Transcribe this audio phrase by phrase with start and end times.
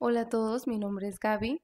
[0.00, 1.60] Hola a todos, mi nombre es Gaby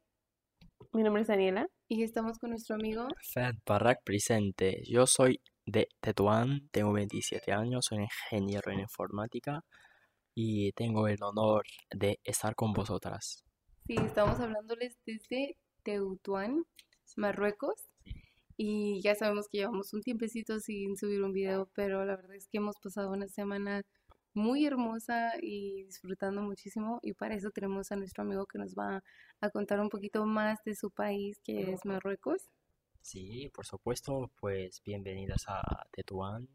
[0.93, 1.69] Mi nombre es Daniela.
[1.87, 3.07] y estamos con nuestro amigo.
[3.33, 4.83] Fed Barak presente.
[4.91, 9.65] Yo soy de Tetuán, tengo 27 años, soy ingeniero en informática
[10.35, 11.63] y tengo el honor
[11.95, 13.45] de estar con vosotras.
[13.87, 16.65] Sí, estamos hablándoles desde Tetuán,
[17.17, 17.89] Marruecos.
[18.57, 22.49] Y ya sabemos que llevamos un tiempecito sin subir un video, pero la verdad es
[22.49, 23.83] que hemos pasado una semana
[24.35, 26.99] muy hermosa y disfrutando muchísimo.
[27.03, 29.03] Y para eso tenemos a nuestro amigo que nos va
[29.41, 32.51] a contar un poquito más de su país, que es Marruecos.
[33.01, 36.49] Sí, por supuesto, pues bienvenidas a Tetuán.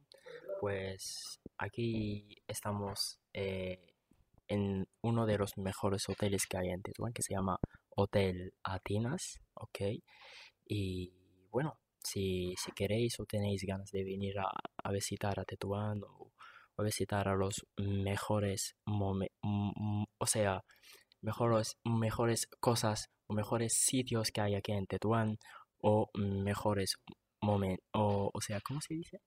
[0.60, 3.94] Pues aquí estamos eh,
[4.48, 9.40] en uno de los mejores hoteles que hay en Tetuán, que se llama Hotel Atenas,
[9.54, 9.80] ¿ok?
[10.66, 11.14] Y
[11.52, 14.50] bueno, si, si queréis o tenéis ganas de venir a,
[14.84, 16.29] a visitar a Tetuán o
[16.84, 20.64] visitar a los mejores, o sea,
[21.22, 25.38] mejores, mejores cosas o mejores sitios que hay aquí en Tetuán
[25.82, 26.96] o mejores
[27.42, 29.20] momentos, o, o sea, ¿cómo se dice?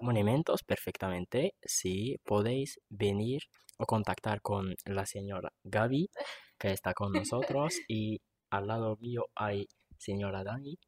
[0.00, 1.54] Monumentos, perfectamente.
[1.62, 3.42] Sí, podéis venir
[3.78, 6.10] o contactar con la señora Gaby,
[6.58, 7.12] que está con
[7.58, 10.78] nosotros, y al lado mío hay señora Dani,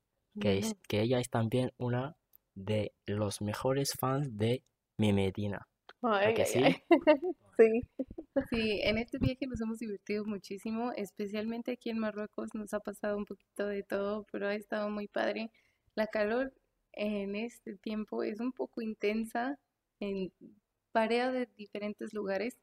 [0.40, 2.16] que, es, que ella es también una
[2.54, 4.64] de los mejores fans de
[4.98, 5.66] mi Medina.
[6.02, 6.62] Ay, que ay, sí?
[6.62, 6.76] ay.
[7.56, 7.82] Sí.
[8.50, 13.16] Sí, en este viaje nos hemos divertido muchísimo, especialmente aquí en Marruecos nos ha pasado
[13.16, 15.52] un poquito de todo, pero ha estado muy padre.
[15.94, 16.52] La calor
[16.92, 19.58] en este tiempo es un poco intensa,
[20.00, 20.32] en
[20.92, 22.58] varía de diferentes lugares,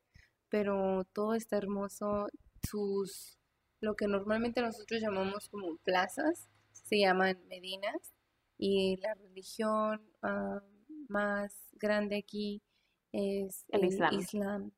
[0.49, 2.27] pero todo está hermoso.
[2.67, 3.37] Sus,
[3.79, 8.13] lo que normalmente nosotros llamamos como plazas, se llaman medinas,
[8.57, 10.61] y la religión ah,
[11.11, 12.61] más grande aquí
[13.11, 14.13] es El Islam.
[14.19, 14.71] Islam.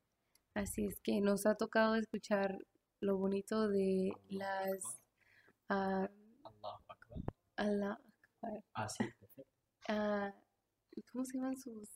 [0.55, 2.57] Así es que nos ha tocado escuchar
[2.99, 4.83] lo bonito de las
[5.69, 6.09] ah.
[7.55, 7.99] Allah
[8.41, 8.63] Akbar.
[8.73, 9.51] Ah, sí, perfecto.
[9.87, 10.33] Ah,
[11.11, 11.89] ¿cómo se llaman sus?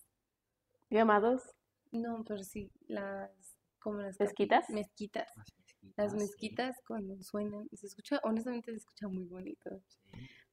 [0.89, 1.43] Llamados.
[1.91, 3.31] No, pero sí, las,
[3.79, 4.67] como las ¿Mezquitas?
[4.67, 5.27] capi- Mezquitas.
[5.35, 9.81] Las mezquitas, Las sí, mezquitas cuando suenan, se escucha, honestamente se escucha muy bonito.
[9.87, 9.97] sí.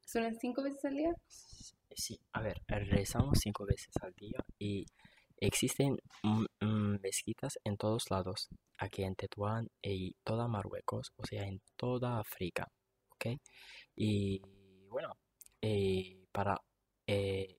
[0.06, 1.12] ¿Suenan cinco veces al día?
[1.96, 4.84] Sí, a ver, rezamos cinco veces al día y
[5.36, 5.96] existen
[7.00, 12.68] mezquitas en todos lados, aquí en Tetuán y toda Marruecos, o sea, en toda África,
[13.10, 13.38] ¿ok?
[13.96, 14.42] Y
[14.88, 15.16] bueno,
[15.62, 16.60] eh, para,
[17.06, 17.56] eh,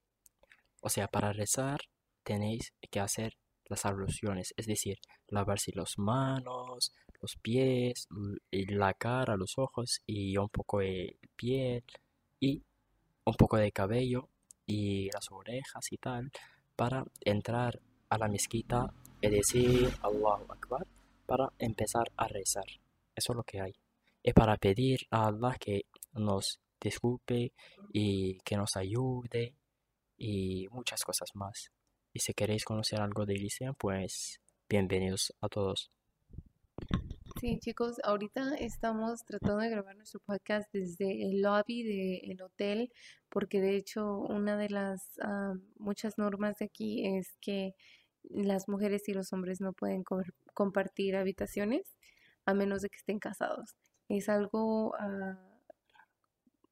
[0.82, 1.80] o sea, para rezar
[2.22, 3.36] tenéis que hacer
[3.68, 4.98] las abluciones, es decir,
[5.28, 8.06] lavarse las manos, los pies,
[8.50, 11.82] la cara, los ojos y un poco de piel
[12.40, 12.62] y
[13.26, 14.28] un poco de cabello
[14.66, 16.30] y las orejas y tal
[16.76, 20.86] para entrar a la mezquita y decir Allahu Akbar
[21.26, 22.66] para empezar a rezar.
[23.14, 23.74] Eso es lo que hay.
[24.22, 25.82] Es para pedir a Allah que
[26.12, 27.52] nos disculpe
[27.92, 29.54] y que nos ayude
[30.16, 31.72] y muchas cosas más.
[32.12, 35.90] Y si queréis conocer algo del Islam, pues bienvenidos a todos.
[37.40, 42.90] Sí, chicos, ahorita estamos tratando de grabar nuestro podcast desde el lobby del hotel,
[43.28, 47.74] porque de hecho una de las ah, muchas normas de aquí es que
[48.24, 50.22] las mujeres y los hombres no pueden co-
[50.54, 51.94] compartir habitaciones
[52.46, 53.76] a menos de que estén casados.
[54.08, 55.38] Es algo, ah,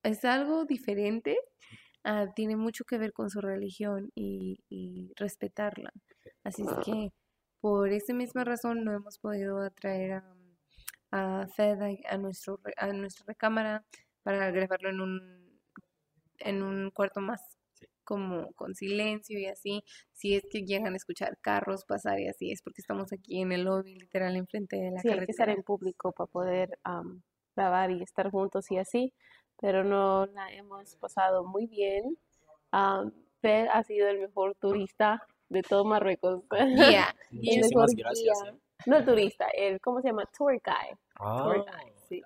[0.02, 1.38] es algo diferente,
[2.04, 5.92] ah, tiene mucho que ver con su religión y, y respetarla.
[6.44, 7.12] Así es que
[7.60, 10.36] por esa misma razón no hemos podido atraer a,
[11.16, 13.84] a Fed a, nuestro, re- a nuestra recámara
[14.22, 15.60] para grabarlo en un,
[16.38, 17.40] en un cuarto más
[17.76, 17.86] Sí.
[18.04, 19.82] como con silencio y así.
[20.12, 23.50] Si es que llegan a escuchar carros pasar y así, es porque estamos aquí en
[23.50, 25.52] el lobby, literal, enfrente de la Sí, hay que estar carretera.
[25.58, 27.22] en público para poder am,
[27.56, 29.12] grabar y estar juntos y así.
[29.60, 32.16] Pero no la hemos pasado muy bien.
[33.40, 36.42] Fer ha sido el mejor turista de todo Marruecos.
[36.76, 38.38] Yeah, Muchísimas mejor gracias.
[38.46, 38.54] eh.
[38.86, 40.24] No turista, el, ¿cómo se llama?
[40.36, 40.98] Tour guide.
[41.42, 42.22] Tour Ah, guide, sí.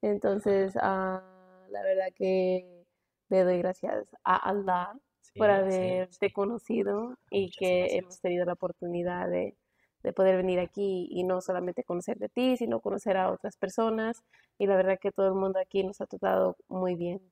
[0.00, 2.84] Entonces, ah, la verdad que
[3.28, 6.32] le doy gracias a Allah Sí, por sí, haberte sí.
[6.34, 7.98] conocido y Muchas que gracias.
[8.04, 9.56] hemos tenido la oportunidad de,
[10.02, 14.22] de poder venir aquí y no solamente conocer de ti, sino conocer a otras personas.
[14.58, 17.31] Y la verdad que todo el mundo aquí nos ha tratado muy bien,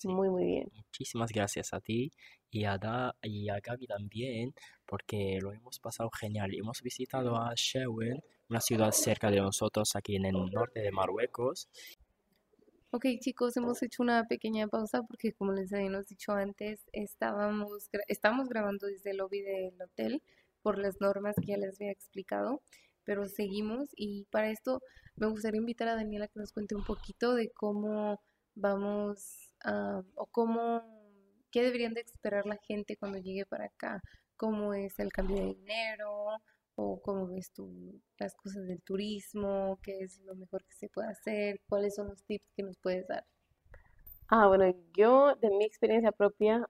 [0.00, 0.08] Sí.
[0.08, 0.68] muy, muy bien.
[0.74, 2.10] Muchísimas gracias a ti
[2.50, 4.54] y a, Da- y a Gaby también,
[4.86, 6.54] porque lo hemos pasado genial.
[6.54, 11.68] Hemos visitado a Shewen, una ciudad cerca de nosotros aquí en el norte de Marruecos.
[12.92, 18.02] Ok, chicos, hemos hecho una pequeña pausa porque como les habíamos dicho antes, estábamos, gra-
[18.08, 20.22] estamos grabando desde el lobby del hotel
[20.62, 22.62] por las normas que ya les había explicado,
[23.04, 24.82] pero seguimos y para esto
[25.16, 28.20] me gustaría invitar a Daniela que nos cuente un poquito de cómo
[28.56, 30.82] vamos a, o cómo,
[31.50, 34.02] qué deberían de esperar la gente cuando llegue para acá,
[34.36, 36.38] cómo es el cambio de dinero
[36.76, 41.08] o cómo ves tú las cosas del turismo, qué es lo mejor que se puede
[41.08, 43.24] hacer, cuáles son los tips que nos puedes dar.
[44.28, 46.68] Ah, bueno, yo de mi experiencia propia,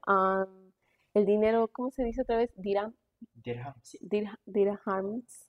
[1.15, 2.51] el dinero, ¿cómo se dice otra vez?
[2.57, 2.95] Dirham,
[3.45, 3.99] Dirham, sí.
[4.01, 5.49] dirha- dirhams.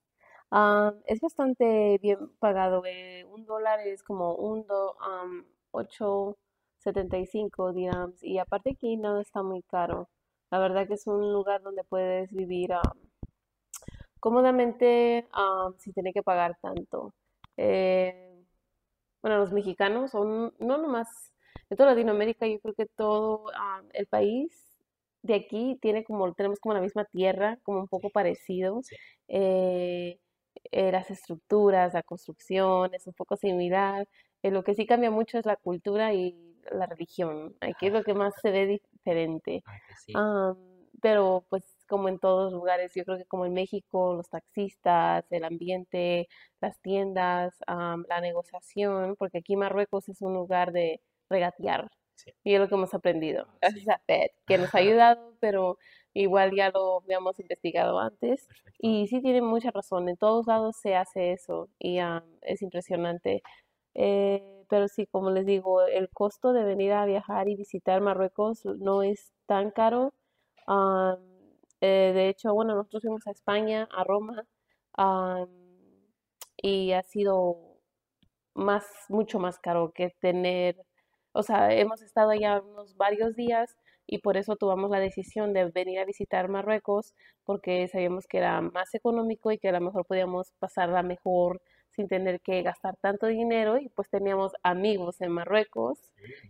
[0.51, 2.83] Ah, es bastante bien pagado.
[2.85, 5.45] eh, un dólar es como un do, am,
[6.83, 8.23] 8.75 dirhams.
[8.23, 10.09] Y aparte aquí no está muy caro.
[10.51, 12.97] La verdad que es un lugar donde puedes vivir am,
[14.19, 17.13] cómodamente am, sin tener que pagar tanto.
[17.57, 18.45] Eh,
[19.21, 21.07] bueno, los mexicanos son, no nomás,
[21.69, 24.71] en toda Latinoamérica, yo creo que todo am, el país
[25.23, 28.81] de aquí tiene como, tenemos como la misma tierra, como un poco parecido.
[29.27, 30.19] Eh,
[30.71, 34.07] eh, las estructuras, la construcción es un poco similar.
[34.43, 36.35] Eh, lo que sí cambia mucho es la cultura y
[36.71, 37.55] la religión.
[37.61, 39.63] Aquí es lo que más se ve diferente.
[39.65, 40.13] Ah, sí.
[40.15, 40.57] Am,
[41.01, 45.43] pero pues como en todos lugares, yo creo que como en México, los taxistas, el
[45.43, 46.27] ambiente,
[46.61, 51.89] las tiendas, am, la negociación, porque aquí Marruecos es un lugar de regatear.
[52.15, 52.31] Sí.
[52.43, 53.89] Y es lo que hemos aprendido, Ah, gracias sí.
[53.89, 55.77] a FED, que nos ha ayudado, pero
[56.13, 58.45] igual ya lo habíamos investigado antes.
[58.47, 58.79] Perfecto.
[58.79, 61.97] Y sí tiene mucha razón, en todos lados se hace eso y
[62.41, 63.41] es impresionante.
[63.95, 68.65] Eh, pero sí, como les digo, el costo de venir a viajar y visitar Marruecos
[68.65, 70.13] no es tan caro.
[70.67, 71.19] Am,
[71.81, 74.45] eh, de hecho, bueno, nosotros fuimos a España, a Roma,
[74.93, 75.49] am,
[76.61, 77.57] y ha sido
[78.55, 80.77] más, mucho más caro que tener,
[81.33, 83.77] o sea, hemos estado allá unos varios días
[84.07, 87.13] y por eso tomamos la decisión de venir a visitar Marruecos
[87.45, 91.61] porque sabíamos que era más económico y que a lo mejor podíamos pasarla mejor
[91.91, 95.99] sin tener que gastar tanto dinero y pues teníamos amigos en Marruecos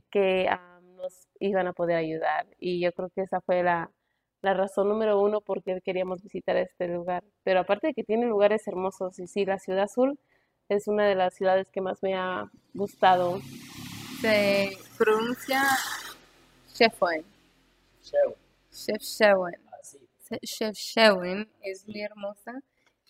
[0.10, 0.50] que
[0.96, 3.92] nos iban a poder ayudar y yo creo que esa fue la,
[4.42, 7.24] la razón número uno por qué queríamos visitar este lugar.
[7.44, 10.20] Pero aparte de que tiene lugares hermosos y sí, la Ciudad Azul
[10.70, 13.40] es una de las ciudades que más me ha gustado.
[14.22, 15.62] Se pronuncia.
[18.72, 19.56] Chefchaouen.
[19.68, 22.62] Ah, es muy hermosa.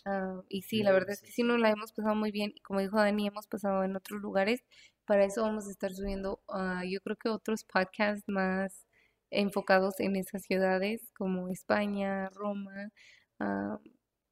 [0.05, 2.53] Ah, y sí, la Sí, verdad es que sí nos la hemos pasado muy bien.
[2.63, 4.63] Como dijo Dani, hemos pasado en otros lugares.
[5.05, 8.85] Para eso vamos a estar subiendo, ah, yo creo que otros podcasts más
[9.31, 12.91] enfocados en esas ciudades como España, Roma.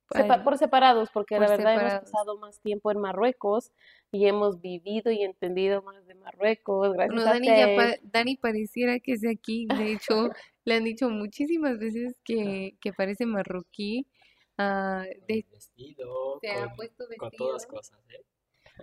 [0.10, 3.72] Sepa- al- por separados, porque la verdad hemos pasado más tiempo en Marruecos
[4.12, 7.70] y hemos vivido y entendido más de Marruecos gracias Bueno, a Dani, Ted.
[7.74, 9.68] pa- Dani pareciera que es de aquí.
[9.72, 10.30] De hecho,
[10.66, 14.08] le han dicho muchísimas veces que, que parece marroquí.
[14.60, 17.78] Ah, de, vestido, se ha puesto con todas vestido.
[17.78, 18.26] cosas, ¿eh?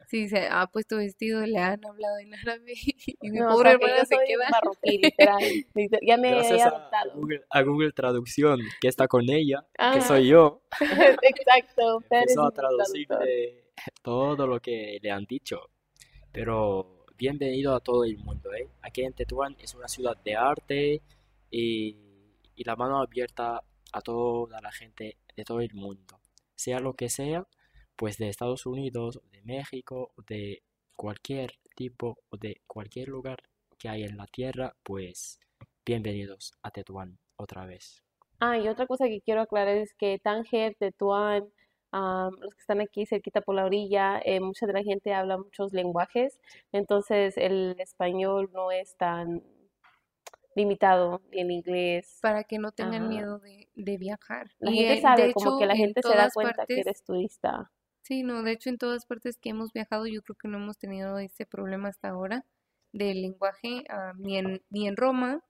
[0.08, 2.74] Sí, se ha puesto vestido, le han hablado en árabe
[3.22, 4.48] y mi No, o pobre sea que hermana yo se queda.
[4.50, 5.42] marroquí, literal.
[6.02, 7.12] Ya me he Gracias a, a adoptado.
[7.14, 10.62] Google, a Google Traducción, que está con ella, que Ah, soy yo,
[11.22, 12.02] exacto.
[12.10, 15.70] Empezó a traducirle todo lo que le han dicho.
[16.32, 18.68] Pero bienvenido a todo el mundo, ¿eh?
[18.82, 21.02] Aquí en Tetuán es una ciudad de arte
[21.50, 21.96] y,
[22.54, 23.62] y la mano abierta
[23.92, 26.20] a toda la gente de todo el mundo.
[26.54, 27.46] Sea lo que sea,
[27.94, 30.62] pues de Estados Unidos, de México, de
[30.96, 33.38] cualquier tipo o de cualquier lugar
[33.78, 35.38] que hay en la tierra, pues
[35.84, 38.02] bienvenidos a Tetuán otra vez.
[38.40, 41.44] Ah, y otra cosa que quiero aclarar es que Tánger, Tetuán,
[41.90, 45.38] am, los que están aquí cerquita por la orilla, eh, mucha de la gente habla
[45.38, 46.38] muchos lenguajes,
[46.72, 49.42] entonces el español no es tan
[50.56, 52.20] limitado, el inglés.
[52.20, 53.08] para que no tengan Ajá.
[53.08, 54.50] miedo de, de viajar.
[54.58, 56.80] La Y gente de sabe, como hecho, que la en gente se da cuenta que
[56.80, 57.72] partes, eres turista.
[58.02, 60.78] sí, no, de hecho en todas partes que hemos viajado yo creo que no hemos
[60.78, 62.46] tenido ese problema hasta ahora
[62.92, 65.42] del lenguaje, ah, ni en, ni en Roma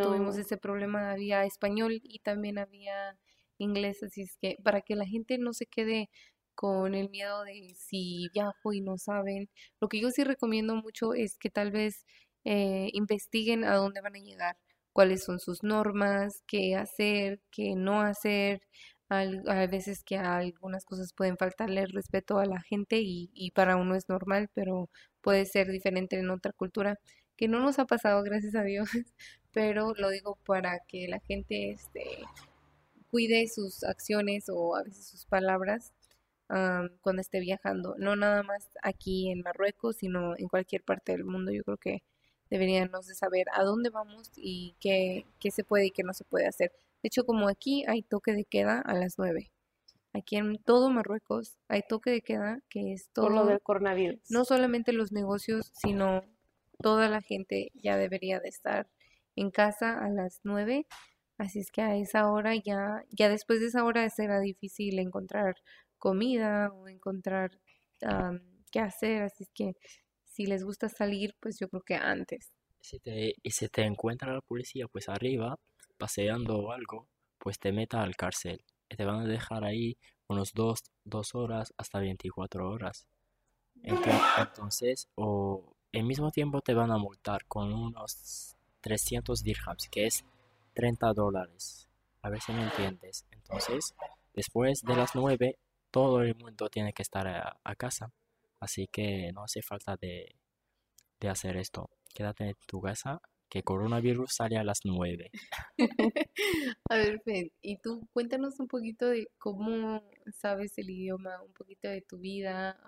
[0.00, 0.38] tuvimos No.
[0.38, 3.18] ese problema, había español y también había
[3.58, 6.10] inglés, así es que para que la gente no se quede
[6.54, 9.50] con el miedo de si viajo y no saben,
[9.80, 12.04] lo que yo sí recomiendo mucho es que tal vez
[12.44, 14.56] eh, investiguen a dónde van a llegar,
[14.92, 18.62] cuáles son sus normas, qué hacer, qué no hacer.
[19.08, 23.96] A veces que algunas cosas pueden faltarle respeto a la gente y, y para uno
[23.96, 24.88] es normal, pero
[25.20, 26.96] puede ser diferente en otra cultura,
[27.36, 28.88] que no nos ha pasado, gracias a Dios,
[29.52, 32.04] pero lo digo para que la gente este,
[33.10, 35.92] cuide sus acciones o a veces sus palabras
[37.02, 37.94] cuando esté viajando.
[37.98, 41.52] No nada más aquí en Marruecos, sino en cualquier parte del mundo.
[41.52, 42.02] Yo creo que
[42.50, 46.24] deberíamos de saber a dónde vamos y qué, qué se puede y qué no se
[46.24, 46.72] puede hacer.
[47.02, 49.50] De hecho, como aquí hay toque de queda a las 9.
[50.12, 53.26] Aquí en todo Marruecos hay toque de queda, que es todo...
[53.26, 54.20] Por lo del coronavirus.
[54.28, 56.22] No solamente los negocios, sino
[56.82, 58.90] toda la gente ya debería de estar
[59.36, 60.86] en casa a las 9.
[61.38, 65.54] Así es que a esa hora ya, ya después de esa hora será difícil encontrar
[65.98, 67.58] comida o encontrar
[68.70, 69.22] qué hacer.
[69.22, 69.74] Así es que
[70.30, 72.52] si les gusta salir, pues yo creo que antes.
[72.80, 75.58] Si te, y si te encuentra la policía, pues arriba,
[75.98, 77.08] paseando o algo,
[77.38, 78.64] pues te meta al cárcel.
[78.88, 79.96] Y te van a dejar ahí
[80.28, 83.06] unos dos, dos horas hasta 24 horas.
[83.82, 90.24] Entonces, o el mismo tiempo te van a multar con unos 300 dirhams, que es
[90.74, 91.88] 30 dólares.
[92.22, 93.26] A ver si me entiendes.
[93.32, 93.94] Entonces,
[94.34, 95.58] después de las 9,
[95.90, 98.12] todo el mundo tiene que estar a, casa.
[98.60, 100.36] Así que no hace falta de,
[101.20, 101.90] de hacer esto.
[102.14, 105.30] Quédate en tu casa, que coronavirus sale a las 9.
[106.90, 110.02] a ver, Fed, y tú cuéntanos un poquito de cómo
[110.32, 112.78] sabes el idioma, un poquito de tu vida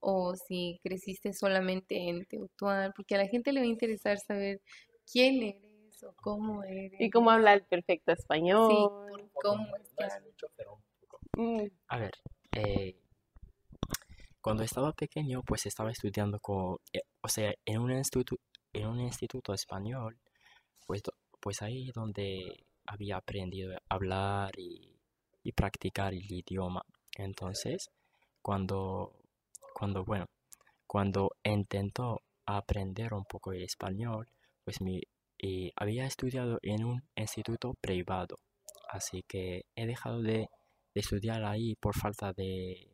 [0.00, 4.60] o si creciste solamente en Teotihuacán, porque a la gente le va a interesar saber
[5.10, 7.00] quién eres o cómo eres.
[7.00, 8.68] Y cómo habla el perfecto español.
[8.68, 9.94] Sí, cómo es,
[11.36, 11.66] mm.
[11.88, 12.12] A ver,
[12.56, 12.96] eh,
[14.42, 19.00] cuando estaba pequeño, pues estaba estudiando con, eh, o sea, en un instituto, en un
[19.00, 20.18] instituto español,
[20.86, 21.02] pues,
[21.40, 24.88] pues ahí donde había aprendido a hablar y,
[25.56, 26.82] practicar el idioma.
[27.16, 27.90] Entonces,
[28.42, 29.12] cuando
[29.74, 30.26] cuando, bueno,
[30.86, 34.28] cuando intentó aprender un poco el español,
[34.64, 35.00] pues mi,
[35.76, 38.38] había estudiado en un instituto privado,
[38.90, 40.48] así que he dejado de,
[40.94, 42.91] estudiar ahí por falta de,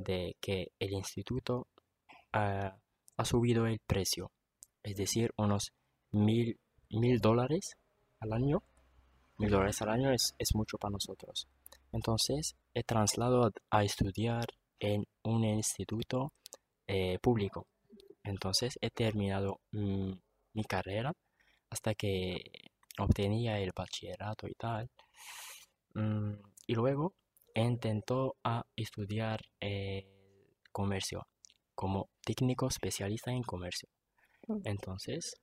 [0.00, 1.66] de que el instituto
[2.32, 4.30] ha subido el precio,
[4.82, 5.72] es decir, unos
[6.12, 6.58] mil,
[6.90, 7.76] mil dólares
[8.20, 8.62] al año.
[9.38, 11.48] Mil dólares al año es, es mucho para nosotros.
[11.92, 14.46] Entonces he trasladado a estudiar
[14.78, 16.32] en un instituto
[16.86, 17.66] eh, público.
[18.22, 20.12] Entonces he terminado mm,
[20.54, 21.12] mi carrera
[21.70, 22.42] hasta que
[22.98, 24.90] obtenía el bachillerato y tal.
[25.94, 26.34] Mm,
[26.66, 27.14] y luego
[27.54, 29.40] intentó a estudiar
[30.72, 31.26] comercio
[31.74, 33.88] como técnico especialista en comercio.
[34.64, 35.34] Entonces,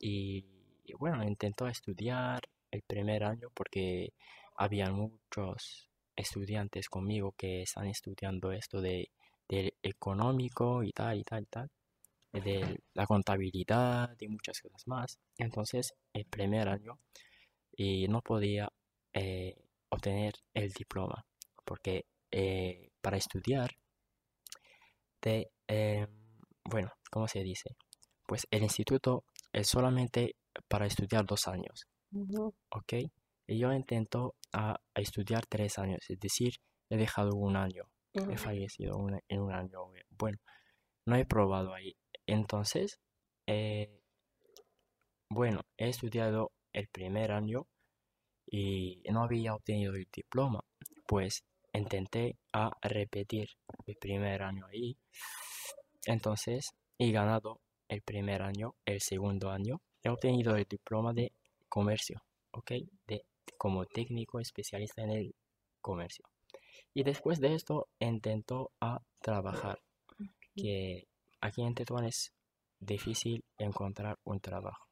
[0.00, 0.44] y,
[0.84, 4.12] y bueno, intentó estudiar el primer año porque
[4.56, 9.10] había muchos estudiantes conmigo que están estudiando esto de,
[9.48, 11.70] del económico y tal y tal y tal,
[12.32, 15.18] de la contabilidad y muchas cosas más.
[15.38, 16.98] Entonces, el primer año
[17.76, 18.68] y no podía
[19.12, 19.56] eh,
[19.90, 21.24] obtener el diploma
[21.64, 23.70] porque eh, para estudiar
[25.22, 26.08] de, em,
[26.64, 27.76] bueno, ¿cómo se dice?
[28.26, 30.36] Pues el instituto es solamente
[30.68, 31.86] para estudiar dos años,
[32.70, 32.92] ¿ok?
[33.46, 36.54] Y yo intento a, estudiar tres años, es decir,
[36.88, 38.96] he dejado un año, he fallecido
[39.28, 39.90] en un año.
[40.10, 40.38] Bueno,
[41.06, 41.96] no he probado ahí.
[42.26, 42.98] Entonces,
[43.46, 44.00] eh,
[45.28, 47.66] bueno, he estudiado el primer año
[48.46, 50.64] y no había obtenido el diploma,
[51.06, 51.44] pues
[51.78, 53.48] intenté a repetir
[53.86, 54.96] el primer año ahí.
[56.06, 61.32] Entonces, he ganado el primer año, el segundo año, he obtenido el diploma de
[61.68, 62.72] comercio, ¿ok?
[63.06, 63.24] De
[63.58, 65.34] como técnico especialista en el
[65.80, 66.24] comercio.
[66.92, 69.80] Y después de esto intentó a trabajar,
[70.54, 71.08] que
[71.40, 72.32] aquí en Tetuán es
[72.78, 74.86] difícil encontrar un trabajo,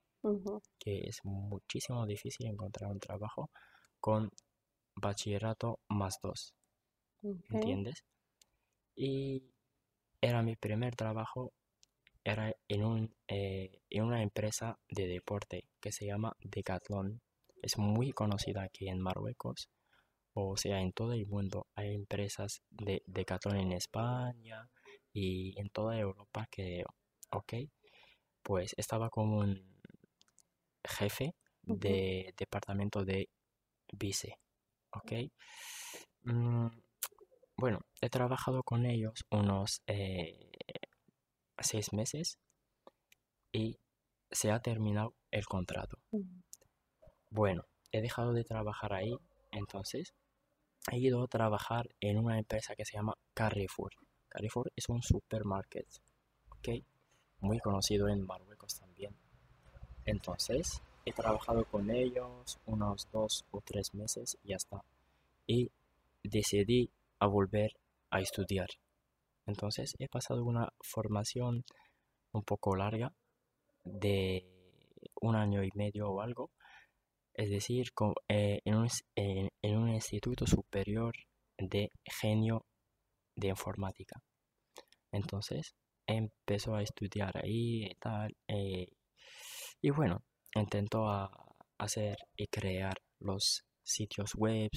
[0.79, 3.51] que es muchísimo difícil encontrar un trabajo
[4.01, 4.31] con
[4.97, 6.55] bachillerato más dos,
[7.23, 8.05] ¿entiendes?
[8.95, 9.45] Y
[10.21, 11.53] era mi primer trabajo,
[12.25, 17.21] era en, un, eh, en una empresa de deporte que se llama Decathlon
[17.63, 19.71] es muy conocida aquí en Marruecos,
[20.35, 21.69] o sea, en todo el mundo.
[21.75, 24.69] Hay empresas de Decathlon en España
[25.13, 26.85] y en toda Europa que,
[27.31, 27.55] ok,
[28.43, 29.81] pues estaba como un
[30.85, 33.29] jefe de departamento de
[33.93, 34.37] vice,
[34.91, 35.13] ok.
[36.25, 36.67] Mm,
[37.63, 40.51] bueno, he trabajado con ellos unos eh,
[41.61, 42.37] seis meses
[43.53, 43.79] y
[44.33, 45.97] se ha terminado el contrato.
[47.31, 49.17] Bueno, he dejado de trabajar ahí,
[49.53, 50.13] entonces
[50.91, 53.93] he ido a trabajar en una empresa que se llama Carrefour.
[54.29, 55.87] Carrefour es un supermarket,
[56.49, 56.69] ¿ok?
[57.39, 59.15] Muy conocido en Marruecos también.
[60.05, 64.83] Entonces, he trabajado con ellos unos dos o tres meses y ya está.
[65.47, 65.71] Y
[66.25, 66.91] decidí
[67.23, 67.71] a volver
[68.11, 68.69] a estudiar.
[69.47, 71.65] Entonces, he pasado una formación
[72.33, 73.13] un poco larga
[73.85, 74.47] de
[75.21, 76.51] un año y medio o algo
[77.35, 77.87] es decir,
[78.29, 78.77] eh, en,
[79.77, 81.15] un, instituto superior
[81.59, 82.67] de genio
[83.37, 84.21] de informática.
[85.13, 85.75] Entonces
[86.07, 88.37] empezó a estudiar ahí y tal.
[88.49, 88.89] eh,
[89.81, 90.23] y bueno,
[90.55, 91.31] intentó a
[91.79, 94.71] hacer y crear los sitios web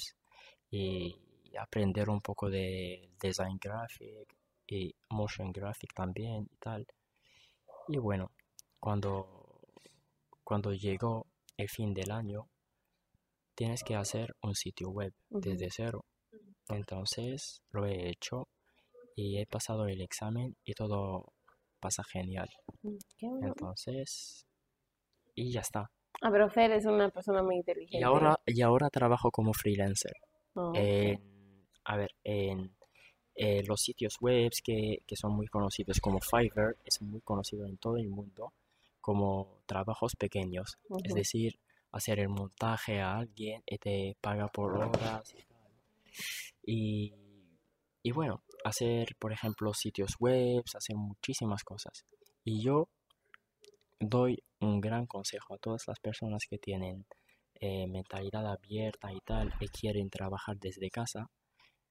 [0.72, 1.14] y
[1.58, 4.36] aprender un poco de design graphic
[4.68, 6.86] y motion graphic también y tal.
[7.88, 8.32] Y bueno,
[8.80, 9.62] cuando,
[10.44, 12.50] cuando llegó el fin del año,
[13.54, 16.06] tienes que hacer un sitio web desde cero.
[16.70, 18.48] Entonces lo he hecho
[19.16, 21.34] y he pasado el examen y todo
[21.80, 22.50] pasa genial.
[22.82, 23.48] Mm, bueno.
[23.48, 24.46] Entonces,
[25.36, 25.92] y ya está.
[26.22, 28.00] Ah, pero Fer es una persona muy inteligente.
[28.00, 30.14] Y ahora, y ahora trabajo como freelancer.
[30.56, 30.72] Oh.
[30.74, 31.35] En,
[31.86, 32.75] a ver, en
[33.36, 37.77] eh, los sitios web que, que son muy conocidos como Fiverr, es muy conocido en
[37.77, 38.54] todo el mundo
[39.01, 40.77] como trabajos pequeños.
[41.04, 41.60] Es decir,
[41.92, 45.72] hacer el montaje a alguien y te paga por horas y tal.
[46.63, 47.13] Y,
[48.01, 52.06] y bueno, hacer, por ejemplo, sitios web, hacer muchísimas cosas.
[52.44, 52.89] Y yo
[54.00, 57.06] doy un gran consejo a todas las personas que tienen
[57.60, 61.30] eh, mentalidad abierta y tal, y quieren trabajar desde casa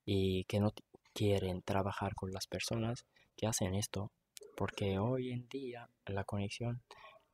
[0.05, 0.73] y que no
[1.13, 3.05] quieren trabajar con las personas
[3.37, 4.11] que hacen esto,
[4.57, 6.83] porque hoy en día la conexión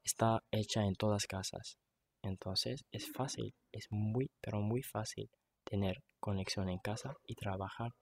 [0.04, 1.78] está hecha en todas casas.
[2.22, 5.30] Entonces es fácil, es muy, pero muy fácil
[5.64, 7.92] tener conexión en casa y trabajar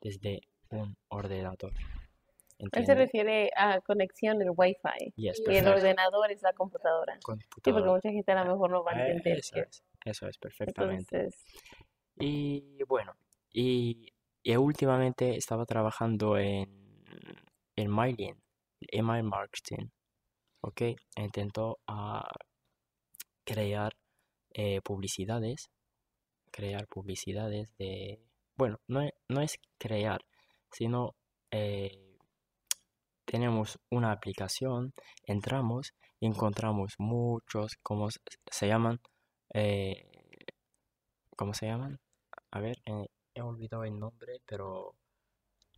[0.00, 0.40] desde
[0.70, 1.72] un ordenador.
[2.58, 5.12] Él se refiere a conexión, el Wi-Fi.
[5.16, 7.14] Yes, Y el ordenador es la computadora.
[7.14, 9.38] Sí, porque mucha gente a lo mejor no va a entender.
[9.38, 11.16] Eso es, eso es, perfectamente.
[11.16, 11.44] Entonces,
[12.18, 13.14] Y bueno,
[13.52, 14.12] y,
[14.46, 16.68] y últimamente estaba trabajando en,
[17.74, 18.36] en mailing,
[18.92, 19.88] email marketing,
[20.60, 20.82] ¿ok?
[21.16, 22.28] Intento ah,
[23.44, 23.92] crear
[24.54, 25.68] eh, publicidades,
[26.52, 28.20] crear publicidades de,
[28.56, 30.20] bueno, no, e- no es crear,
[30.70, 31.16] sino
[31.50, 32.16] eh,
[33.24, 39.00] tenemos una aplicación, entramos y encontramos muchos, ¿cómo se llaman?
[39.54, 40.06] Eh,
[41.36, 41.98] ¿cómo se llaman?
[42.52, 44.94] A ver, eh, he olvidado el nombre, pero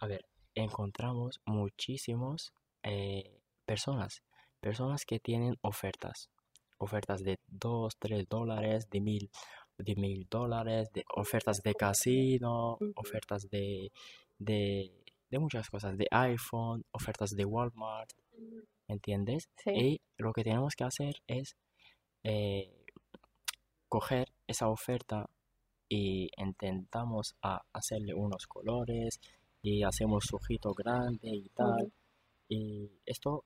[0.01, 4.23] a ver, encontramos muchísimos eh, personas,
[4.61, 6.31] personas que tienen ofertas,
[6.79, 9.31] ofertas de 2, 3 dólares, de mil,
[9.77, 13.91] de mil dólares, de ofertas de casino, ofertas de,
[14.39, 14.93] de,
[15.31, 18.13] de muchas cosas, de iPhone, ofertas de Walmart,
[18.87, 19.49] ¿entiendes?
[19.57, 19.71] sí.
[19.71, 21.57] Y lo que tenemos que hacer es
[22.23, 22.85] eh,
[23.89, 25.29] coger esa oferta
[25.89, 29.21] y intentamos a hacerle unos colores
[29.63, 31.93] y hacemos su ojito grande y tal.
[32.49, 33.45] Y esto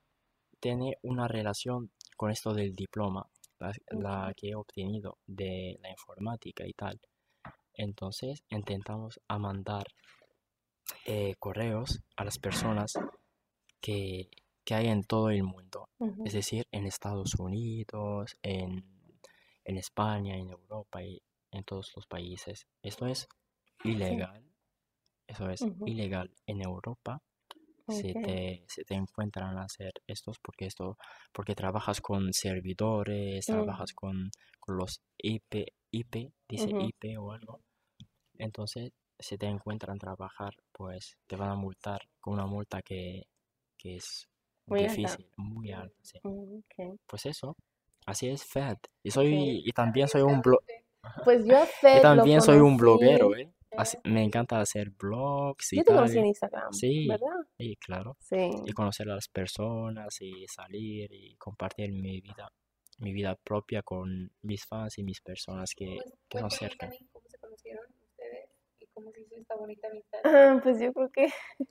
[0.60, 3.28] tiene una relación con esto del diploma,
[3.58, 7.00] la, la que he obtenido de la informática y tal.
[7.74, 9.86] Entonces intentamos a mandar
[11.06, 12.92] eh, correos a las personas
[13.80, 14.28] que,
[14.64, 15.88] que hay en todo el mundo,
[16.24, 18.84] es decir, en Estados Unidos, en,
[19.64, 21.20] en España, en Europa y
[21.52, 22.66] en todos los países.
[22.82, 23.28] Esto es
[23.84, 24.44] ilegal,
[25.26, 27.20] eso es ilegal en Europa.
[27.88, 28.24] Se Ok.
[28.24, 30.96] te, se te encuentran a hacer estos porque esto,
[31.32, 36.86] porque trabajas con servidores, trabajas con, con los IP, IP, dice Ujú.
[36.86, 37.60] IP o algo.
[38.38, 43.24] Entonces, si te encuentran trabajar, pues te van a multar con una multa que,
[43.78, 44.28] que es
[44.66, 44.88] Muy alta.
[44.88, 46.18] difícil, muy alta, sí.
[46.22, 46.98] Mm, ok.
[47.06, 47.56] Pues eso,
[48.06, 48.76] así es Fed.
[49.02, 50.62] Y soy, y también soy un blo-
[51.24, 53.52] Pues yo a y Fed lo también soy un bloguero, ¿eh?
[53.76, 56.22] Así- me encanta hacer blogs y Yo te conocí tal.
[56.22, 57.08] en Instagram, Sí.
[57.08, 57.26] ¿verdad?
[57.58, 58.50] Y claro, Sí.
[58.66, 62.52] y conocer a las personas y salir y compartir mi vida,
[62.98, 66.86] mi vida propia con mis fans y mis personas que, Pues que son cerca.
[66.86, 70.18] también cómo se conocieron ustedes y cómo se hizo esta bonita amistad.
[70.24, 71.26] Ah, Pues yo creo que,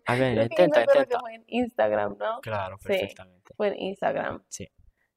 [0.07, 1.19] A ver, creo que yo intenta, que intenta.
[1.19, 2.39] fue en Instagram, ¿no?
[2.41, 2.87] Claro, Sí.
[2.87, 3.53] perfectamente.
[3.55, 4.43] Fue en Instagram.
[4.49, 4.67] Sí.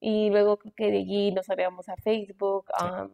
[0.01, 2.67] Y luego creo que de allí nos salíamos a Facebook.
[2.79, 2.85] Sí.
[2.87, 3.11] am,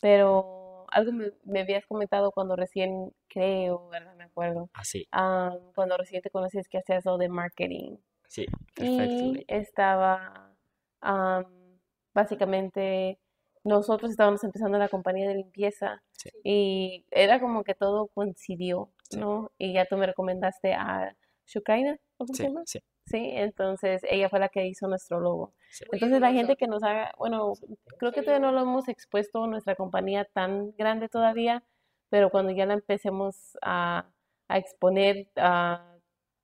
[0.00, 4.14] pero algo me, me habías comentado cuando recién, creo, ¿verdad?
[4.16, 4.70] Me acuerdo.
[4.74, 7.96] Así, am, cuando recién te conocías que hacías lo de marketing.
[8.28, 9.44] sí, Y perfectly.
[9.48, 10.54] estaba,
[11.00, 11.78] am,
[12.14, 13.18] básicamente,
[13.64, 16.30] nosotros estábamos empezando la compañía de limpieza Sí.
[16.42, 19.18] y era como que todo coincidió, Sí.
[19.18, 19.50] ¿no?
[19.58, 22.62] Y ya tú me recomendaste a Shukaina, ¿cómo se llama?
[22.66, 25.54] sí, Sí, entonces ella fue la que hizo nuestro logo.
[25.70, 25.84] sí.
[25.92, 27.52] Entonces la gente que nos haga, bueno,
[27.98, 31.64] creo que todavía no lo hemos expuesto nuestra compañía tan grande todavía,
[32.10, 34.10] pero cuando ya la empecemos a,
[34.48, 35.94] a exponer a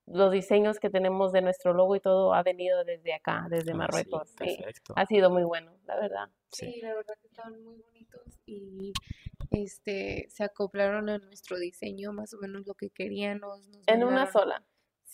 [0.07, 3.73] los diseños que tenemos de nuestro logo y todo ha venido desde acá, desde Ah,
[3.73, 4.29] sí, Marruecos.
[4.29, 4.93] Sí, perfecto.
[4.95, 6.29] ha sido muy bueno, la verdad.
[6.51, 6.71] Sí.
[6.73, 8.93] Sí, la verdad que estaban muy bonitos y
[9.51, 13.67] este, se acoplaron a nuestro diseño, más o menos lo que queríamos.
[13.67, 14.63] Nos En una sola.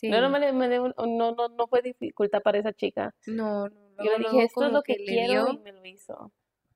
[0.01, 0.09] Sí.
[0.09, 3.13] No, no, me- me- no, no, no, fue dificultad para esa chica.
[3.27, 6.31] No, no, Yo le dije, esto es lo que quiero dio, y me lo hizo.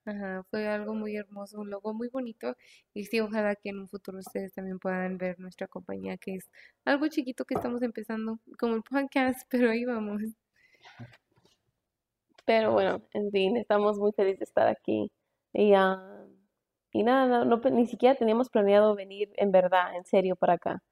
[0.06, 2.56] ajá, fue algo muy hermoso, un logo muy bonito.
[2.94, 6.50] Y sí, ojalá que en un futuro ustedes también puedan ver nuestra compañía, que es
[6.86, 10.22] algo chiquito que estamos empezando, como el podcast, pero ahí vamos.
[12.46, 15.12] Pero bueno, en fin, estamos muy felices de estar aquí.
[15.52, 16.28] Y, ah,
[16.92, 20.84] y nada, no, ni siquiera teníamos planeado venir en verdad, en serio, para acá.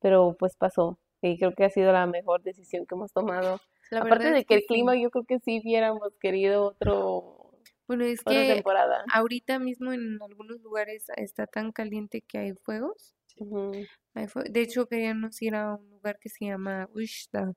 [0.00, 0.98] Pero pues pasó.
[1.22, 3.60] Y creo que ha sido la mejor decisión que hemos tomado.
[3.90, 5.02] La Aparte de que que el clima, sí.
[5.02, 7.52] yo creo que sí hubiéramos querido otro,
[7.86, 9.04] Bueno, es otra que temporada.
[9.12, 13.14] ahorita mismo en algunos lugares está tan caliente que hay fuegos.
[13.38, 13.72] Ujú.
[14.14, 17.52] Hay fue- De hecho, queríamos ir a un lugar que se llama Ushta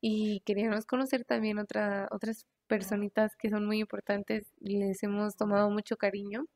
[0.00, 5.70] y queríamos conocer también otra, otras personitas que son muy importantes y les hemos tomado
[5.70, 6.46] mucho cariño,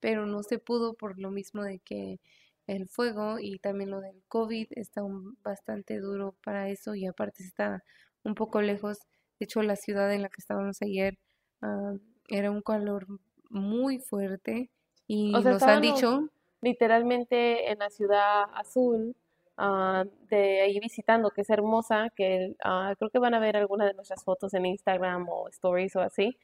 [0.00, 2.20] pero no se pudo por lo mismo de que
[2.66, 7.42] el fuego y también lo del COVID está un- bastante duro para eso y aparte
[7.44, 7.82] está
[8.24, 8.98] un poco lejos.
[9.38, 11.18] De hecho, la ciudad en la que estábamos ayer
[11.62, 11.94] ah,
[12.28, 13.06] era un calor
[13.50, 14.70] muy fuerte
[15.06, 16.28] y O sea, nos han dicho
[16.62, 19.16] literalmente en la ciudad azul,
[19.56, 23.88] ah, de ahí visitando, que es hermosa, que ah, creo que van a ver algunas
[23.88, 26.38] de nuestras fotos en Instagram o stories o así.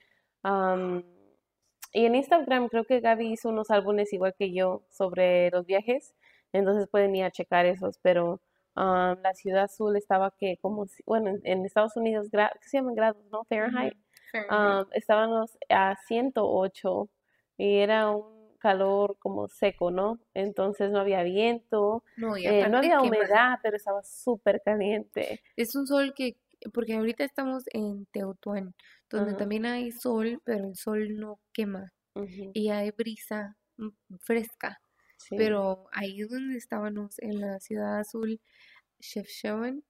[1.93, 6.15] Y en Instagram creo que Gaby hizo unos álbumes igual que yo sobre los viajes,
[6.53, 8.41] entonces pueden ir a checar esos, pero
[8.77, 13.25] ah, la ciudad azul estaba que como, bueno, en, Estados Unidos, ¿qué se llaman grados,
[13.31, 13.45] no?
[13.45, 13.95] Fahrenheit.
[14.49, 17.09] Ah, estábamos a 108
[17.59, 20.21] y era un calor como seco, ¿no?
[20.35, 25.41] Entonces no había viento, No, eh, no había humedad, pero estaba súper caliente.
[25.57, 26.37] Es un sol que,
[26.73, 28.75] porque ahorita estamos en Teotihuacán,
[29.11, 31.93] donde también hay sol, pero el sol no quema
[32.53, 33.89] y hay brisa mm,
[34.21, 34.81] fresca.
[35.17, 35.37] sí.
[35.37, 38.41] Pero ahí donde estábamos en la ciudad azul,
[39.01, 39.85] Chefchaouen,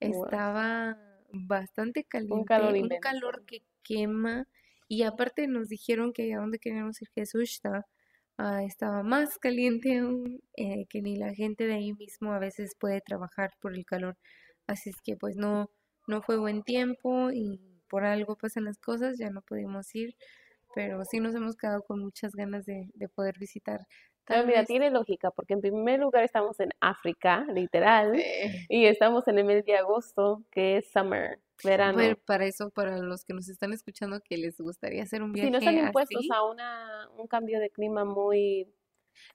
[0.00, 0.24] Wow.
[0.24, 0.98] estaba
[1.32, 4.46] bastante Un calor caliente, un calor que quema.
[4.88, 7.86] Y aparte nos dijeron que a donde queríamos ir, que es Ushta,
[8.38, 12.74] ah, estaba más caliente aún, eh, que ni la gente de ahí mismo a veces
[12.78, 14.18] puede trabajar por el calor.
[14.66, 15.70] Así es que pues no,
[16.06, 20.16] no fue buen tiempo y por algo pasan las cosas, ya no pudimos ir,
[20.74, 23.86] pero sí nos hemos quedado con muchas ganas de, de poder visitar.
[24.24, 28.14] Pero Tal mira, tiene lógica, porque en primer lugar estamos en África, literal,
[28.68, 32.16] y estamos en el mes de agosto, que es summer, verano.
[32.24, 35.58] Para eso, para los que nos están escuchando, que les gustaría hacer un Si no
[35.58, 38.68] viaje están impuestos así, a una, un cambio de clima muy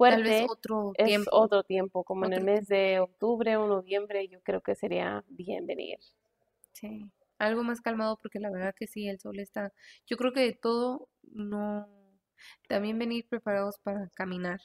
[0.08, 3.68] tal vez fuerte, otro es tiempo, otro tiempo, como en el mes de octubre o
[3.68, 6.00] noviembre, yo creo que sería bien venir.
[6.80, 9.72] Sí, algo más calmado, porque la verdad que sí, el sol está,
[10.08, 11.88] yo creo que de todo, no,
[12.68, 14.60] también venir preparados para caminar,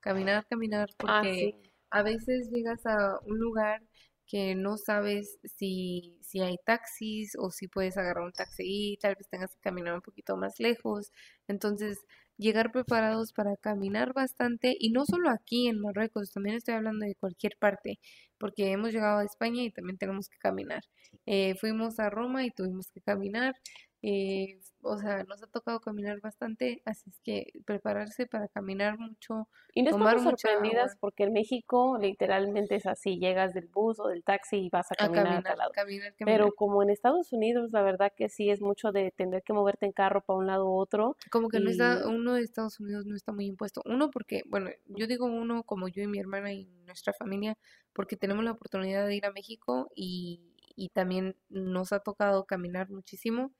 [0.00, 1.54] caminar, caminar, Ah, porque sí.
[1.90, 3.82] a veces llegas a un lugar
[4.26, 9.14] que no sabes si, si hay taxis o si puedes agarrar un taxi y tal
[9.16, 11.12] vez tengas que caminar un poquito más lejos.
[11.48, 11.98] Entonces,
[12.38, 17.14] llegar preparados para caminar bastante y no solo aquí en Marruecos, también estoy hablando de
[17.16, 17.98] cualquier parte,
[18.38, 20.82] porque hemos llegado a España y también tenemos que caminar.
[21.26, 23.54] Eh, fuimos a Roma y tuvimos que caminar.
[24.00, 29.48] Eh, o sea, nos ha tocado caminar bastante, así es que prepararse para caminar mucho,
[29.74, 34.06] Y no tomar estamos sorprendidas porque en México literalmente es así, llegas del bus o
[34.06, 35.72] del taxi y vas a caminar a caminar, lado.
[35.72, 36.40] caminar, caminar.
[36.40, 39.86] Pero como en Estados Unidos, la verdad que sí es mucho de tener que moverte
[39.86, 41.16] en carro para un lado u otro.
[41.30, 43.82] Como que no está, uno de Estados Unidos no está muy impuesto.
[43.84, 47.58] Uno porque, bueno, yo digo uno como yo y mi hermana y nuestra familia,
[47.92, 50.40] porque tenemos la oportunidad de ir a México y,
[50.76, 53.52] y también nos ha tocado caminar muchísimo,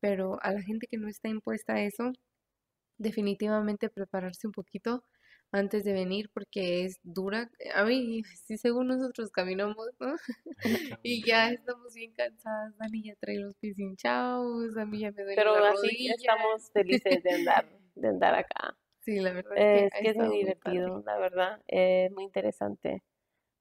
[0.00, 2.12] pero a la gente que no está impuesta a eso,
[2.98, 5.04] definitivamente prepararse un poquito
[5.52, 7.50] antes de venir porque es dura.
[7.74, 10.14] A mí, sí, según nosotros caminamos, ¿no?
[11.02, 12.76] Y ya estamos bien cansadas.
[12.78, 16.14] Dani ya trae los pies hinchados, a mí ya me duele pero la así rodilla.
[16.14, 18.76] estamos felices de andar, de andar acá.
[19.00, 23.02] Sí, la verdad Es que es muy divertido, la verdad, es muy interesante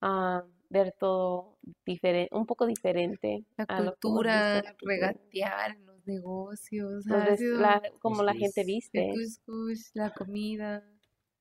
[0.02, 4.76] ah, ver todo diferente, un poco diferente La a lo cultura, cultura.
[4.94, 5.78] regatear
[6.10, 9.10] negocios, Los ha ves- sido la- como la gente viste.
[9.12, 10.82] el cuscús, la comida,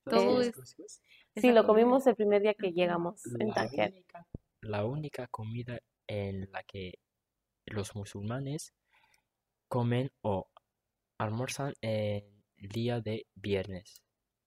[0.05, 1.01] ¿Sabes todo qué es cuscús?
[1.37, 1.67] Sí, lo comida.
[1.67, 3.91] comimos el primer día que llegamos en La Tánger.
[3.93, 4.27] única,
[4.61, 6.95] la única comida en la que
[7.67, 8.73] los musulmanes
[9.69, 10.49] comen o
[11.19, 12.25] almuerzan en
[12.57, 14.03] el día de viernes,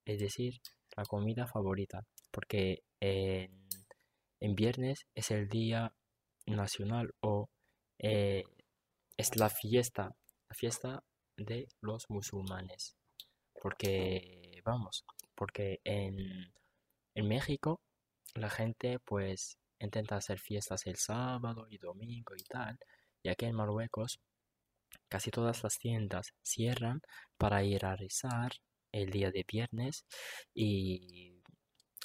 [0.06, 0.60] es decir,
[0.98, 3.52] la comida favorita, porque en,
[4.40, 5.94] en viernes es el día
[6.48, 7.50] nacional o
[8.00, 8.44] eh,
[9.22, 10.16] es la fiesta,
[10.50, 11.04] la fiesta
[11.38, 12.96] de los musulmanes,
[13.62, 15.06] porque vamos,
[15.36, 16.18] porque en,
[17.14, 17.82] en México
[18.34, 22.80] la gente pues intenta hacer fiestas el sábado y domingo y tal,
[23.22, 24.20] y aquí en Marruecos
[25.08, 27.02] casi todas las tiendas cierran
[27.38, 28.54] para ir a rezar
[28.92, 30.04] el día de viernes
[30.56, 31.44] y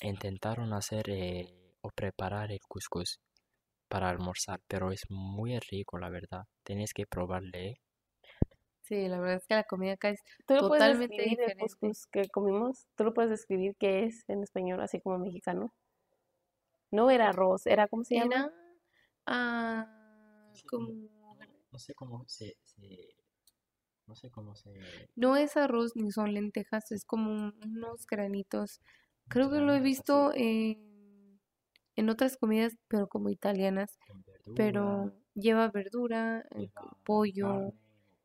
[0.02, 3.20] intentaron hacer eh, o preparar el couscous
[3.88, 6.44] para almorzar, pero es muy rico, la verdad.
[6.64, 7.68] Tienes que probarle.
[7.70, 7.80] ¿eh?
[8.82, 11.60] Sí, la verdad es que la comida acá es ¿Tú lo puedes totalmente el diferente.
[11.60, 12.86] couscous que comimos?
[12.96, 15.72] ¿Tú lo puedes describir qué es en español, así como mexicano?
[16.92, 18.34] No era arroz, era, ¿cómo se llama?
[18.34, 18.52] Era
[19.26, 21.36] ah, Sí, como No,
[21.72, 23.16] no sé cómo se, se-
[24.06, 28.80] no sé cómo se no es arroz ni son lentejas, es como un- unos granitos.
[29.28, 30.85] Creo que lo he visto en,
[31.96, 33.98] en otras comidas, pero como italianas,
[34.46, 37.72] verdura, pero lleva verdura, eh, lleva pollo, carne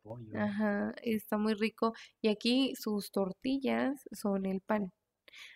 [0.04, 0.34] pollo.
[0.34, 1.94] ajá, está muy rico.
[2.22, 4.92] Y aquí sus tortillas son el pan.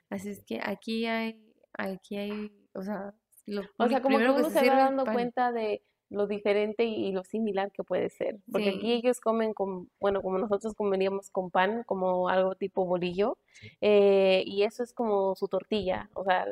[0.10, 1.42] Así es que aquí hay,
[1.74, 3.14] aquí hay, o sea,
[3.46, 7.08] lo O sea, como que uno se se va dando cuenta de lo diferente y,
[7.08, 8.38] y lo similar que puede ser.
[8.52, 13.38] Porque aquí ellos comen con, bueno, como nosotros comeríamos con pan, como algo tipo bolillo,
[13.60, 16.10] Sí, eh, y eso es como su tortilla.
[16.14, 16.46] O sea,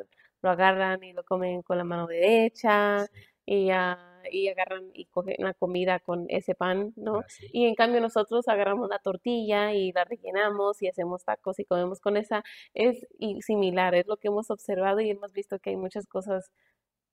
[0.44, 3.98] lo agarran y lo comen con la mano derecha sí, y, ah,
[4.32, 7.20] y agarran y cogen la comida con ese pan, ¿no?
[7.20, 7.48] así.
[7.52, 12.00] Y en cambio nosotros agarramos la tortilla y la rellenamos y hacemos tacos y comemos
[12.00, 12.44] con esa.
[12.74, 16.52] Es y similar, es lo que hemos observado y hemos visto que hay muchas cosas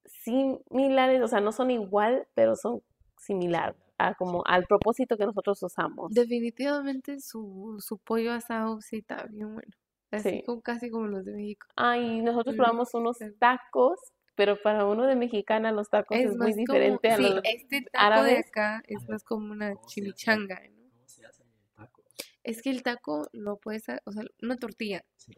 [0.05, 2.83] similares, o sea, no son igual, pero son
[3.19, 6.13] similar a como al propósito que nosotros usamos.
[6.13, 9.73] definitivamente su, su pollo asado sí está bien bueno.
[10.11, 10.43] Así Sí.
[10.45, 11.67] como casi como los de México.
[11.77, 13.27] Ah, y nosotros Mm, probamos unos sí.
[13.39, 13.99] tacos,
[14.35, 17.41] pero para uno de mexicana los tacos Es es muy como, diferente a sí, los
[17.45, 20.03] este taco de acá es más como una ¿cómo se hace?
[20.03, 20.91] chimichanga, ¿no?
[20.91, 22.03] ¿Cómo se hace el taco?
[22.43, 25.33] Es que el taco lo puedes, ha- o sea, una tortilla, Sí.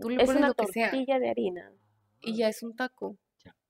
[0.00, 1.72] tú le Es pones una lo que sea tortilla de harina.
[2.22, 3.18] y ya es un taco.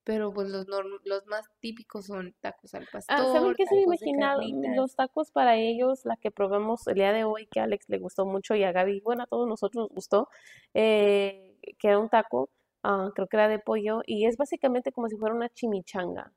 [0.05, 0.67] Pero pues los
[1.05, 4.17] los más típicos son tacos al Ah, ¿saben pastor, qué se me tacos de imagina?
[4.37, 4.77] carnitas.
[4.77, 7.99] Los tacos para ellos, la que probamos el día de hoy, que a Alex le
[7.99, 10.29] gustó mucho y a Gaby, bueno, a todos nosotros nos gustó,
[10.75, 12.51] eh, que era un taco,
[12.83, 16.33] ah, creo que era de pollo, y es básicamente como si fuera una chimichanga.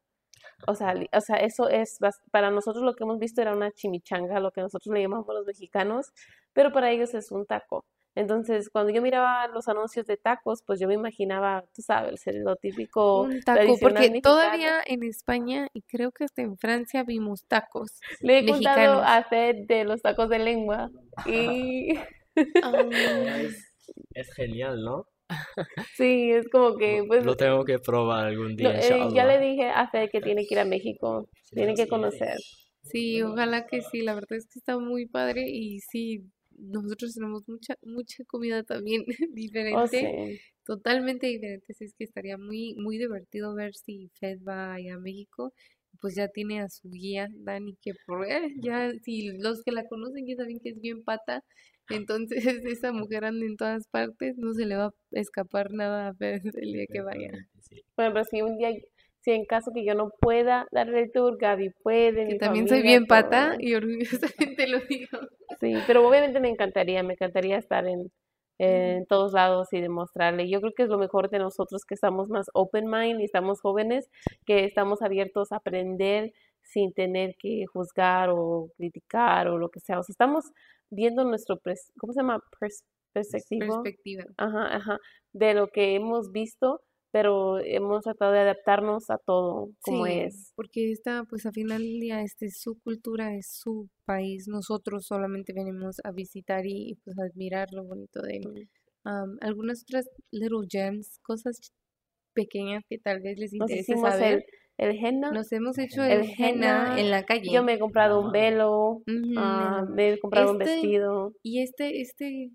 [0.67, 1.99] O sea, o sea, eso es,
[2.31, 5.45] para nosotros lo que hemos visto era una chimichanga, lo que nosotros le llamamos los
[5.45, 6.11] mexicanos,
[6.53, 7.85] pero para ellos es un taco.
[8.17, 12.43] Entonces, cuando yo miraba los anuncios de tacos, pues yo me imaginaba, tú sabes, el-
[12.43, 14.23] lo típico Un taco, tradicional porque mexicano.
[14.23, 19.23] todavía en España y creo que hasta en Francia vimos tacos Le he contado a
[19.23, 20.89] Fed de los tacos de lengua
[21.25, 21.89] y
[23.45, 23.71] Es,
[24.13, 25.05] es genial, ¿no?
[25.95, 29.25] sí, es como que, Lo, pues, lo tengo que probar algún no, día, eh, ya
[29.25, 32.37] le dije a Fed que tiene que ir a México, Si tiene que conocer.
[32.83, 36.23] Sí, ojalá que sí, la verdad es que está muy padre y sí,
[36.57, 40.39] nosotros tenemos mucha, mucha comida también Oh, diferente, sí.
[40.65, 45.53] totalmente diferente, así es que estaría muy, muy divertido ver si Fed va a México,
[46.01, 48.27] pues ya tiene a su guía, Dani, que por
[48.61, 51.43] ya, si los que la conocen ya saben que es bien pata,
[51.89, 56.13] entonces esa mujer anda en todas partes, no se le va a escapar nada a
[56.13, 57.31] Fed el día que vaya.
[57.95, 58.71] Bueno, pero si un día,
[59.27, 62.65] si en caso que yo no pueda darle el tour, Gaby puede, Que mi también
[62.69, 65.17] soy bien pata y orgullosamente lo digo.
[65.59, 68.09] Sí, pero obviamente me encantaría, me encantaría estar en,
[68.57, 70.47] en todos lados y demostrarle.
[70.49, 73.59] Yo creo que es lo mejor de nosotros que estamos más open mind y estamos
[73.59, 74.09] jóvenes,
[74.45, 79.99] que estamos abiertos a aprender sin tener que juzgar o criticar o lo que sea.
[79.99, 80.45] O sea, estamos
[80.89, 82.39] viendo nuestro, pres- ¿cómo se llama?
[82.61, 83.83] Pers- perspectivo.
[83.83, 84.23] Perspectiva.
[84.37, 84.99] Ajá, ajá,
[85.33, 86.79] de lo que hemos visto,
[87.17, 90.51] pero hemos tratado de adaptarnos a todo como Sí, es.
[90.55, 94.47] porque esta, pues al final del día, este es su cultura, es su país.
[94.47, 98.69] Nosotros solamente venimos a visitar y, y, pues admirar lo bonito de él.
[99.03, 101.57] Am, algunas otras little gems, cosas
[102.35, 104.45] pequeñas que tal vez les Nos interese hicimos el, saber.
[104.77, 105.31] el henna.
[105.31, 107.61] Nos hemos hecho el el henna henna, en la Yo calle.
[107.63, 111.33] me he comprado un velo, Ujú, ah, en- me he comprado un Este, vestido.
[111.41, 112.51] y este, este,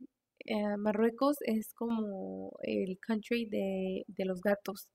[0.46, 4.88] eh, Marruecos es como el country de, de los gatos.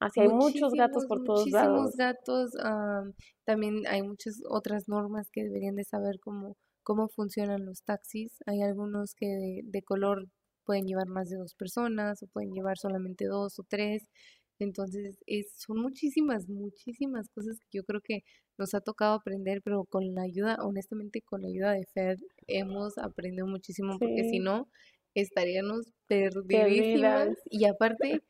[0.00, 1.96] Así hay muchos gatos por todos muchísimos lados.
[1.96, 2.50] gatos.
[2.62, 8.36] am, también hay muchas otras normas que deberían de saber cómo, cómo funcionan los taxis.
[8.46, 10.28] Hay algunos que de, de color
[10.64, 14.08] pueden llevar más de dos personas o pueden llevar solamente dos o tres.
[14.58, 18.24] Entonces, es, son muchísimas, muchísimas cosas que yo creo que
[18.56, 22.98] nos ha tocado aprender, pero con la ayuda, honestamente, con la ayuda de Fed, hemos
[22.98, 24.68] aprendido muchísimo, porque si no,
[25.14, 28.22] estaríamos perdidísimas y aparte,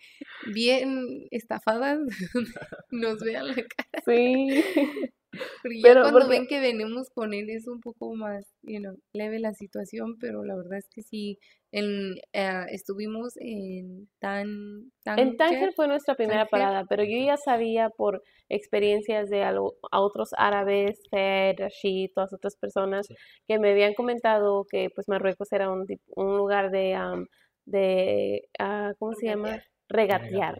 [0.53, 1.99] bien estafadas,
[2.91, 4.03] nos vean la cara.
[4.05, 4.49] Sí.
[5.63, 8.79] Porque ya Pero cuando porque- ven que venimos con él es un poco más, you
[8.81, 11.39] know, leve la situación, pero la verdad es que sí,
[11.73, 17.91] en, eh, estuvimos en Tan, En Tánger fue nuestra primera parada, pero yo ya sabía
[17.91, 23.15] por experiencias de algo- a otros árabes, Fed, Rashid, todas otras personas, Sí.
[23.49, 27.27] que me habían comentado que pues Marruecos era un, un lugar de, am,
[27.67, 29.61] de ah, ¿cómo se llama?
[29.89, 30.59] Regatear.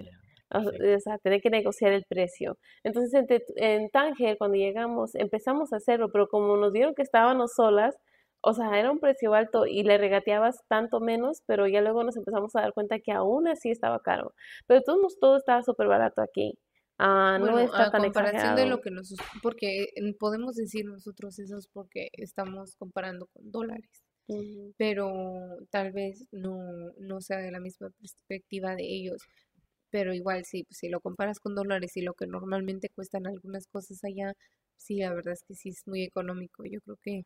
[0.63, 2.59] O sea, tener que negociar el precio.
[2.85, 7.55] Entonces, en, en Tánger, cuando llegamos, empezamos a hacerlo, pero como nos vieron que estábamos
[7.55, 7.97] solas,
[8.47, 12.17] o sea, era un precio alto y le regateabas tanto menos, pero ya luego nos
[12.17, 14.35] empezamos a dar cuenta que aún así estaba caro.
[14.67, 16.59] Pero de todos modos, todo estaba súper barato aquí.
[16.99, 18.77] Ah, no bueno, está a tan comparación de exagerado.
[18.77, 24.05] lo que nos, porque eh, podemos decir nosotros eso es porque estamos comparando con dólares,
[24.29, 24.75] Ujú.
[24.77, 25.11] pero
[25.71, 26.57] tal vez no,
[26.99, 29.23] no sea de la misma perspectiva de ellos.
[29.95, 33.69] Pero igual, sí, pues, si lo comparas con dólares y lo que normalmente cuestan algunas
[33.69, 34.33] cosas allá,
[34.77, 36.65] sí, la verdad es que sí es muy económico.
[36.65, 37.23] Yo creo que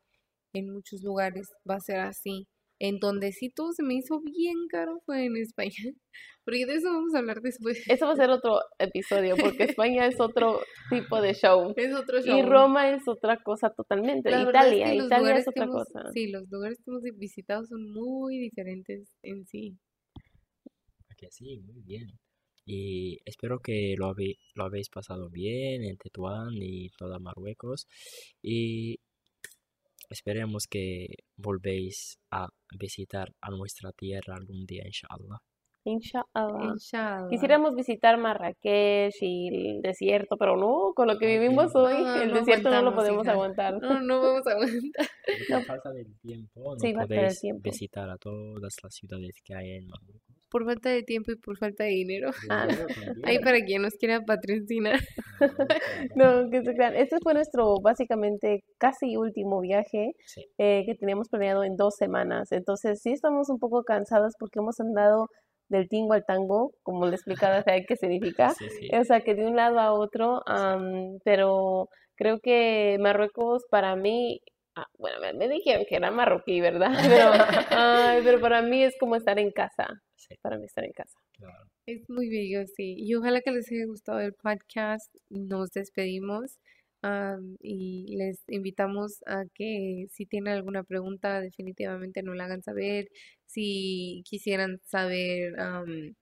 [0.52, 2.46] en muchos lugares va a ser así.
[2.78, 5.72] En donde sí todo se me hizo bien caro fue en España.
[6.44, 7.82] Porque de eso vamos a hablar después.
[7.88, 11.72] Eso va a ser otro episodio, porque España es otro tipo de show.
[11.76, 12.42] Es otro Y show.
[12.42, 14.30] Roma es otra cosa totalmente.
[14.30, 16.12] La verdad es Italia, que Italia es otra hemos- cosa.
[16.12, 19.78] Sí, los lugares que hemos visitado son muy diferentes en sí.
[21.16, 22.06] Que sí, muy bien.
[22.70, 27.86] Y espero que lo, habe- lo habéis pasado bien en Tetuán y toda Marruecos.
[28.42, 28.98] Y
[30.10, 35.38] esperemos que volvéis a visitar a nuestra tierra algún día, inshallah.
[35.84, 36.72] Inshallah.
[36.74, 37.28] Inshallah.
[37.30, 41.94] Quisiéramos visitar Marrakech y el desierto, pero no, con lo que Ah, vivimos no, hoy,
[42.22, 43.32] el no desierto no lo podemos hija.
[43.32, 43.80] aguantar.
[43.80, 45.06] No, no vamos a aguantar.
[45.48, 47.62] Por falta del tiempo, no Sí, podéis tiempo.
[47.62, 50.36] visitar a todas las ciudades que hay en Marruecos.
[50.50, 52.30] Por falta de tiempo y por falta de dinero.
[52.48, 52.66] Ah.
[53.24, 54.98] Ahí para quien nos quiera patrocinar.
[56.16, 56.96] No, que se crean.
[56.96, 60.44] Este fue nuestro básicamente casi último viaje Sí.
[60.58, 62.50] eh, que teníamos planeado en dos semanas.
[62.52, 65.28] Entonces sí estamos un poco cansadas porque hemos andado
[65.68, 68.52] del tingo al tango, como le explicaba Fede qué significa.
[68.58, 68.88] Sí, sí.
[68.96, 74.40] O sea, que de un lado a otro, am, pero creo que Marruecos para mí,
[74.80, 76.90] ah, bueno, me, me dijeron que era marroquí, ¿verdad?
[77.08, 77.32] Pero,
[77.70, 79.86] ay, pero para mí es como estar en casa,
[80.16, 81.18] Sí, para mí estar en casa.
[81.32, 81.64] claro.
[81.86, 82.96] Es muy bello, sí.
[82.98, 85.10] Y ojalá que les haya gustado el podcast.
[85.30, 86.58] Nos despedimos
[87.02, 93.06] am, y les invitamos a que si tienen alguna pregunta, definitivamente nos la hagan saber.
[93.46, 96.14] Si quisieran saber am,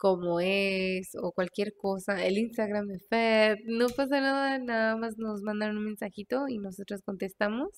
[0.00, 5.42] cómo es o cualquier cosa, el Instagram de Fed, no pasa nada, nada más nos
[5.42, 7.68] mandan un mensajito y nosotros contestamos.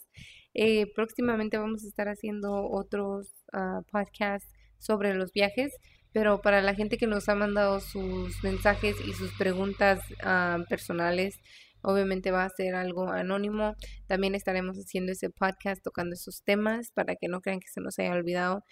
[0.55, 5.73] Eh, próximamente vamos a estar haciendo otros ah, podcasts sobre los viajes,
[6.13, 11.41] pero para la gente que nos ha mandado sus mensajes y sus preguntas ah, personales,
[11.83, 13.75] obviamente va a ser algo anónimo.
[14.07, 17.99] También estaremos haciendo ese podcast tocando esos temas para que no crean que se nos
[17.99, 18.63] haya olvidado.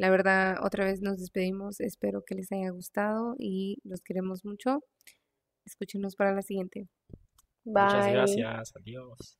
[0.00, 1.78] La verdad, otra vez nos despedimos.
[1.78, 4.82] Espero que les haya gustado y los queremos mucho.
[5.66, 6.88] Escúchenos para la siguiente.
[7.66, 8.14] Muchas Bye.
[8.14, 8.72] gracias.
[8.76, 9.36] Adiós.